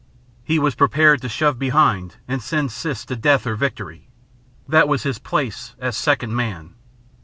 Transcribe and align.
He 0.43 0.57
was 0.57 0.73
prepared 0.73 1.21
to 1.21 1.29
shove 1.29 1.59
behind 1.59 2.15
and 2.27 2.41
send 2.41 2.71
Siss 2.71 3.05
to 3.05 3.15
death 3.15 3.45
or 3.45 3.55
victory. 3.55 4.07
That 4.67 4.87
was 4.87 5.03
his 5.03 5.19
place 5.19 5.75
as 5.79 5.95
second 5.95 6.35
man. 6.35 6.73